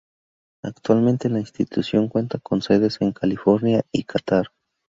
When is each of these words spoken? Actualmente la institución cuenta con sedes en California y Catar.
Actualmente 0.63 1.29
la 1.29 1.39
institución 1.41 2.07
cuenta 2.07 2.39
con 2.39 2.63
sedes 2.63 2.99
en 3.01 3.11
California 3.11 3.83
y 3.91 4.05
Catar. 4.05 4.47